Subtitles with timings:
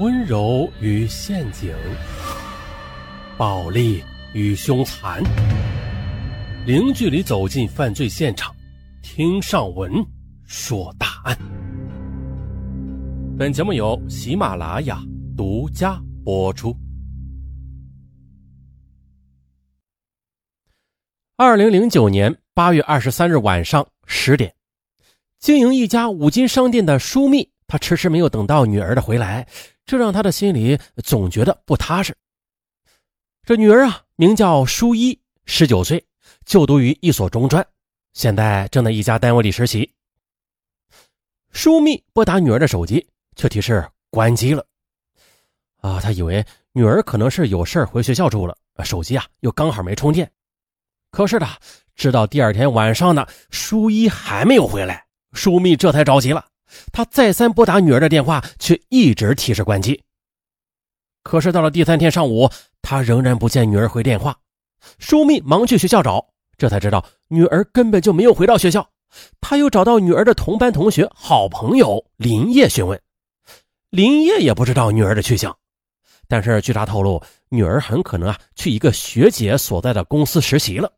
[0.00, 1.72] 温柔与陷阱，
[3.38, 5.22] 暴力与凶残，
[6.66, 8.52] 零距离走进犯罪现场，
[9.02, 10.04] 听上文
[10.46, 11.38] 说大案。
[13.38, 15.00] 本节目由喜马拉雅
[15.36, 16.76] 独家播出。
[21.36, 24.52] 二零零九年八月二十三日晚上十点，
[25.38, 29.44] 经营一家五金商店的舒密，他迟迟没有等到女儿的回来。
[29.84, 32.16] 这让他的心里总觉得不踏实。
[33.42, 36.06] 这女儿啊，名叫舒一，十九岁，
[36.46, 37.66] 就读于一所中专，
[38.12, 39.92] 现在正在一家单位里实习。
[41.50, 44.64] 舒密拨打女儿的手机，却提示关机了。
[45.80, 50.30] 啊，他以为女儿可能是有事回学校住了，手机啊又刚好没充电。
[51.10, 51.48] 可是呢，
[51.96, 56.46] 直到第二天晚上呢，舒一还没有回来，舒密这才着急了。
[56.92, 60.00] 他再三拨打女儿的电话，却一直提示关机。
[61.22, 62.50] 可是到了第三天上午，
[62.82, 64.36] 他仍然不见女儿回电话。
[64.98, 66.26] 舒密忙去学校找，
[66.58, 68.86] 这才知道女儿根本就没有回到学校。
[69.40, 73.00] 他又找到女儿的同班同学、好朋友林叶询问，
[73.90, 75.56] 林叶也不知道女儿的去向。
[76.26, 80.92] 但是据他透露，女儿很可能啊去一个学姐所在的公司实习了。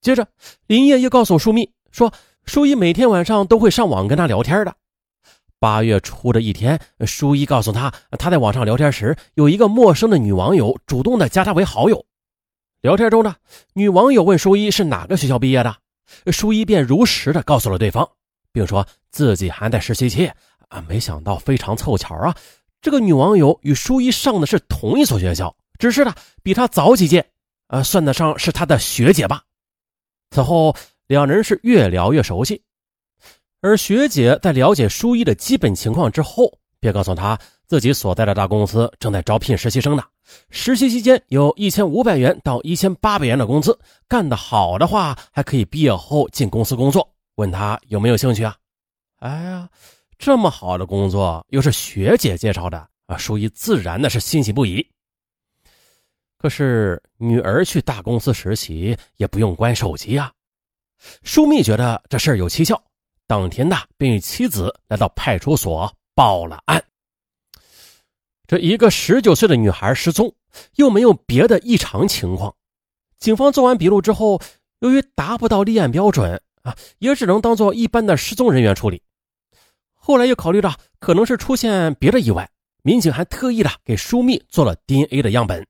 [0.00, 0.26] 接着，
[0.66, 2.12] 林叶又告诉舒密说，
[2.44, 4.76] 舒一每天晚上都会上网跟他聊天的。
[5.58, 12.04] 八月初的一天，舒一告诉他，他在网上聊天时，有一个陌生的女网友主动的加他为好友。
[12.82, 13.34] 聊天中呢，
[13.72, 15.76] 女网友问舒一是哪个学校毕业的，
[16.30, 18.08] 舒一便如实的告诉了对方，
[18.52, 20.30] 并说自己还在实习期。
[20.68, 22.34] 啊，没想到非常凑巧啊，
[22.82, 26.12] 这个女网友与舒一上的是同一所学校，只是呢
[26.42, 27.24] 比他早几届，
[27.68, 29.42] 呃，算得上是他的学姐吧。
[30.32, 32.62] 此后，两人是越聊越熟悉。
[33.60, 40.04] 而学姐在了解舒一的基本情况之后，便告诉他自己所在的大公司正在招聘实习生呢。
[40.50, 43.76] 实习期间有一千五百元到一千八百元的工资，
[44.08, 47.08] 干得好的话还可以毕业后进公司工作。
[47.36, 48.56] 问他有没有兴趣啊？
[49.18, 49.68] 哎呀，
[50.18, 54.86] 这么好的工作又是学姐介绍的啊，舒一自然的是欣喜不已。
[56.38, 60.30] 可是女儿去大公司实习也不用关手机啊，
[61.22, 62.80] 舒密觉得这事儿有蹊跷。
[63.26, 66.82] 当天呢，便与妻子来到派出所报了案。
[68.46, 70.32] 这一个十九岁的女孩失踪，
[70.76, 72.54] 又没有别的异常情况。
[73.18, 74.40] 警方做完笔录之后，
[74.78, 79.02] 由于达不到立案标准啊，也只能当做一般的失踪人员处理。
[79.94, 82.48] 后来又考虑到可能是出现别的意外，
[82.82, 85.66] 民警还特意的给舒密做了 DNA 的样本。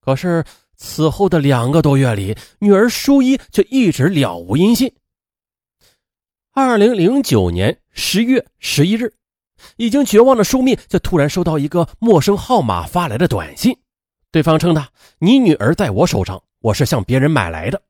[0.00, 0.42] 可是
[0.76, 4.92] 此后的两个多月里，女儿舒一却一直了无音信。
[6.54, 9.14] 二零零九年十月十一日，
[9.76, 13.74] 已经绝望的舒密就突然收到一个陌生号码发来的短信，
[14.30, 14.86] 对方称他
[15.18, 17.80] ：“你女儿在我手上，我是向别人买来的。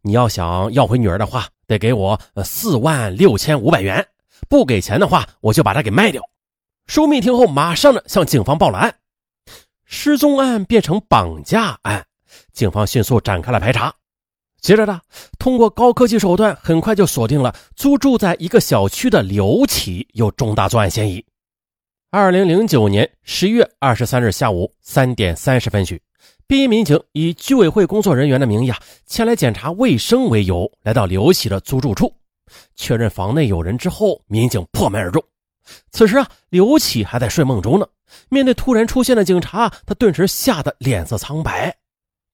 [0.00, 4.06] 你要想要回女儿的话，得给我四万六千五百元，
[4.48, 6.22] 不给钱的话，我就把她给卖掉。”
[6.86, 8.94] 舒密听后，马上的向警方报了案，
[9.86, 12.06] 失踪案变成绑架案，
[12.52, 13.92] 警方迅速展开了排查。
[14.64, 14.98] 接着呢，
[15.38, 21.22] 通过高科技手段，很快就锁定了租住在一个小区的刘启有重大作案嫌疑。
[22.10, 26.00] 二零零九年十月二十三日下午三点三十分许，
[26.46, 32.10] 便衣民警以居委会工作人员的名义啊，前来检查卫生为由，来到刘启的租住处，
[32.74, 35.22] 确认房内有人之后，民警破门而入。
[35.90, 37.86] 此时啊，刘启还在睡梦中呢。
[38.30, 41.76] 面对突然出现的警察，他顿时吓得脸色苍白。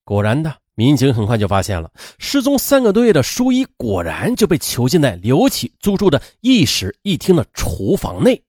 [0.05, 0.60] 果然的。
[0.75, 8.41] 民警很快就发现了失踪三个多月的舒一，果然就被囚禁在刘启租住的一室一厅的厨房内。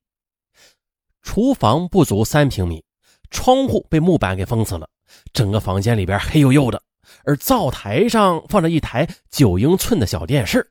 [1.22, 2.82] 厨房不足三平米，
[3.31, 4.88] 窗户被木板给封死了，
[5.32, 6.82] 整个房间里边黑黝黝的，
[7.25, 10.69] 而灶台上放着一台九英寸的小电视。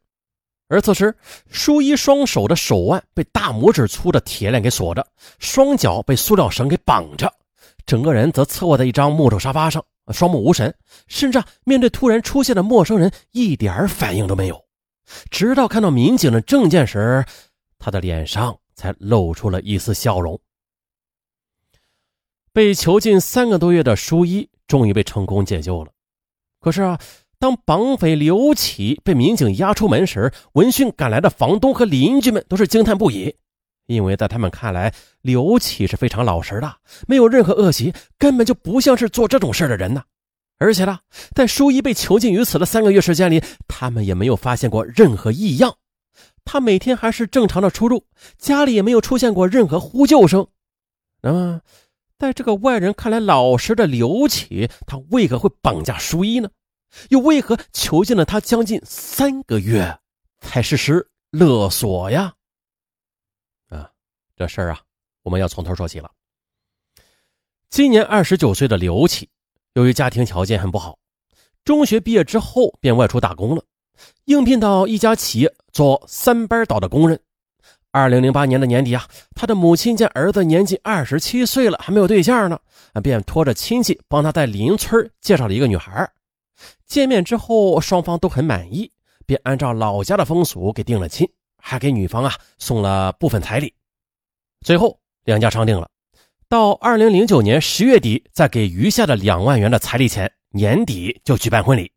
[0.67, 1.13] 而此时，
[1.49, 5.05] 舒一双手的手腕被大拇指粗的铁链给锁着，
[5.39, 7.31] 双脚被塑料绳给绑着，
[7.85, 9.83] 整个人则侧卧在一张木头沙发上。
[10.11, 10.73] 双目无神，
[11.07, 14.65] 甚至面对突然出现的陌生人一点反应都没有。
[15.29, 17.25] 直到看到民警的证件时，
[17.77, 20.39] 他的脸上才露出了一丝笑容。
[22.53, 25.91] 被囚禁三个多月的舒一终于被成功解救了。
[26.59, 26.99] 可是啊，
[27.39, 33.35] 当绑匪刘启被民警押出门时，闻讯赶来的房东和邻居们都是惊叹不已。
[33.91, 36.73] 因为在他们看来，刘启是非常老实的，
[37.07, 40.03] 没有任何恶习，根本就不像是做这种事的人呢。
[40.57, 40.99] 而且呢，
[41.35, 45.75] 在舒一被囚禁于此的三个月时间里，他们也没有发现过任何异样。
[46.45, 48.05] 他每天还是正常的出入，
[48.37, 50.47] 家里也没有出现过任何呼救声。
[51.21, 51.61] 那么，
[52.17, 56.49] 在这个外人看来老实的刘启，他为何会绑架舒一呢？
[57.09, 59.97] 又为何囚禁了他将近三个月
[60.41, 62.33] 才实施勒索呀？
[64.41, 64.79] 这事儿啊，
[65.21, 66.09] 我们要从头说起了。
[67.69, 69.29] 今年二十九岁的刘启，
[69.75, 70.97] 由于家庭条件很不好，
[71.63, 73.63] 中学毕业之后便外出打工了，
[74.25, 77.21] 应聘到一家企业做三班倒的工人。
[77.91, 82.59] 二零零八年的年底啊，他的母亲见儿子年纪二十七岁了，还没有对象呢，
[83.03, 86.11] 便托着亲戚帮他在邻村介绍了一个女孩。
[86.87, 88.91] 见面之后，双方都很满意，
[89.27, 93.71] 便按照老家的风俗给定了亲，还给女方啊送了部分彩礼。
[94.63, 95.89] 最后两家商定了，
[96.47, 101.91] 到二零零九年十月底再给余下的两万元的彩礼钱，年底就举办婚礼。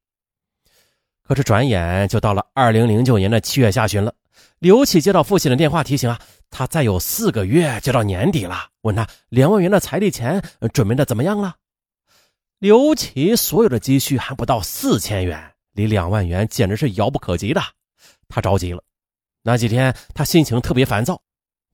[1.23, 4.15] 可是转眼就到了二零零九年的七月下旬了，
[4.59, 6.19] 刘启接到父亲的电话提醒啊，
[6.51, 11.55] 他再有四个月就到年底了，问他两万元的彩礼钱准备的怎么样了。
[12.59, 17.61] 刘启所有的积蓄还不到四千元，离两万元简直是遥不可及的。
[18.29, 18.83] 他着急了。
[19.43, 21.21] 那几天他心情特别烦躁，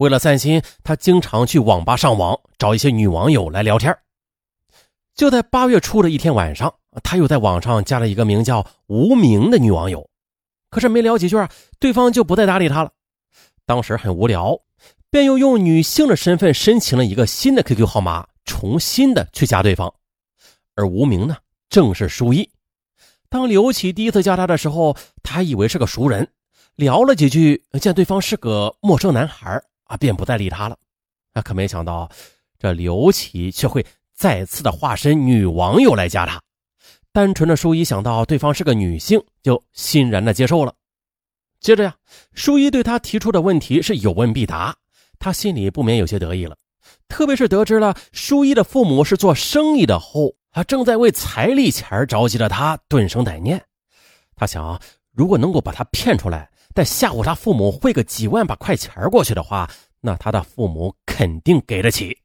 [0.01, 3.95] 为了散心，他经常去网吧上网，找一些女网友来聊天。
[5.15, 10.09] 就在八月初的一天晚上，他又在网上加了一个名叫无名的女网友。
[10.71, 12.91] 可是没聊几句啊，对方就不再搭理他了。
[13.67, 14.59] 当时很无聊，
[15.11, 19.93] 便又用女性的身份申请了一个新的 QQ 号码，重新的去加对方。
[20.77, 21.37] 而无名呢，
[21.69, 22.51] 正是舒一。
[23.29, 26.27] 当刘启第一次加他的时候，他还以为是个熟人，
[26.77, 30.79] 聊了几句，见对方是个陌生男孩啊，便不再理他了。
[31.33, 32.09] 啊，可没想到，
[32.59, 33.85] 这刘琦却会
[34.15, 36.41] 再次的化身女网友来加他。
[37.13, 40.73] 单纯的舒一想到对方是个女性，就欣然的接受了。
[41.59, 41.97] 接着呀，
[42.35, 44.77] 舒一对他提出的问题是有问必答，
[45.19, 46.57] 他心里不免有些得意了。
[47.09, 50.35] 特别是得知了舒一的父母是做生意的后。
[50.51, 53.65] 啊正在为彩礼钱着急的他顿生歹念，
[54.35, 54.81] 他想，
[55.13, 59.71] 如果能够把他骗出来，再吓唬他父母汇个几万把块钱过去的话，
[60.01, 62.17] 那他的父母肯定给得起。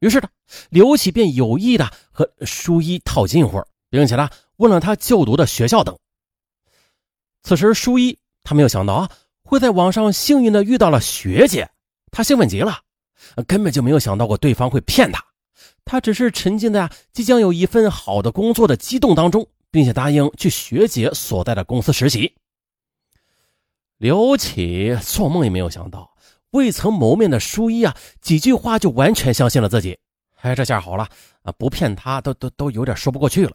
[0.00, 0.28] 于是呢，
[0.70, 5.98] 刘启便有意的和舒一套近乎，并且呢问了他就读的学校等。
[7.42, 9.10] 此时舒一他没有想到啊，
[9.42, 11.68] 会在网上幸运的遇到了学姐，
[12.10, 12.78] 他兴奋极了，
[13.46, 15.24] 根本就没有想到过对方会骗他。
[15.84, 22.34] 他只是沉浸在即将有一份好的工作的激动当中，并且答应去学姐所在的公司实习。
[23.98, 26.08] 刘启做梦也没有想到，
[26.50, 29.98] 未曾谋面的舒一啊，几句话就完全相信了自己。
[30.40, 31.08] 哎，这下好了
[31.42, 33.52] 啊，不骗他都都都有点说不过去了，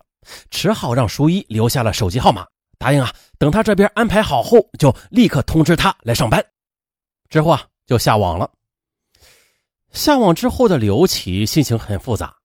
[0.49, 2.45] 只好让舒一留下了手机号码，
[2.77, 6.45] 答应啊，等他这边安排好后，就立刻通知他来上班。
[7.29, 8.51] 之后啊，就下网了。
[9.93, 12.35] 下网之后的刘启心情很复杂。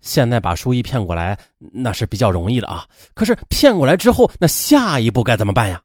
[0.00, 2.88] 现在把书一骗过来，那是比较容易的啊。
[3.12, 5.82] 可是骗过来之后，那下一步该怎么办呀？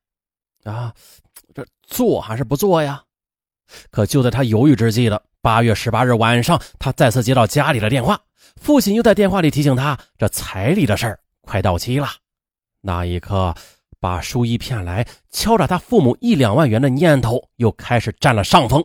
[0.63, 0.94] 啊，
[1.53, 3.03] 这做还是不做呀？
[3.89, 8.19] 可就在他犹豫之际的八月十八日晚上，他再次接到家里的电话，
[8.57, 12.09] 父亲又在电话里提醒他，这彩礼的事儿快到期了。
[12.81, 13.56] 那一刻，
[14.00, 18.83] 把书一骗来敲诈他父母一两万元的念头又开始占了上风。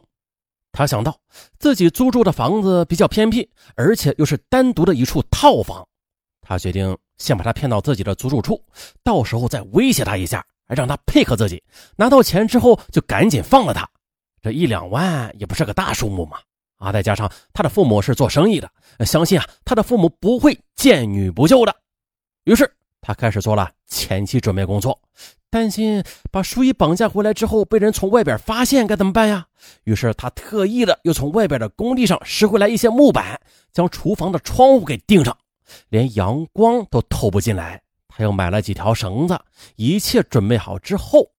[0.71, 1.19] 他想到
[1.59, 5.87] 自己租住的房子比较偏僻，而且又是单独的一处套房，
[6.43, 8.63] 他决定先把他骗到自己的租住处，
[9.03, 11.63] 到时候再威胁他一下，还让他配合自己。
[11.97, 13.89] 拿到钱之后就赶紧放了他。
[14.43, 16.39] 这一两万也不是个大数目嘛，
[16.77, 18.71] 啊，再加上他的父母是做生意的，
[19.05, 21.75] 相信啊他的父母不会见女不救的。
[22.45, 22.71] 于是。
[23.03, 25.01] 他开始做了前期准备工作，
[25.49, 29.47] 担心把舒一绑架回来之后被人从外边发现该怎么办呀？
[29.85, 33.41] 于是他特意的又从外边的工地上拾回来一些木板，
[33.73, 35.39] 将厨房的窗户给钉上，
[35.89, 37.81] 连阳光都透不进来。
[38.17, 39.39] 他又买了几条绳子，
[39.75, 41.31] 一切准备好之后，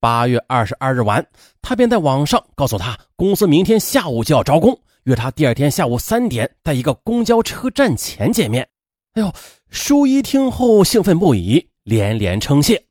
[0.00, 1.24] 八月二十二日晚，
[1.62, 8.68] 他便在网上告诉他，公司明天下午就要招工，约他第二天下午三点在一个公交车站前见面。
[9.12, 9.32] 哎呦！
[9.70, 12.84] 舒一听后兴奋不已，连连称谢。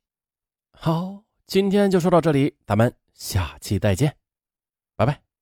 [0.71, 4.15] 好，今天就说到这里，咱们下期再见，
[4.95, 5.32] 拜拜。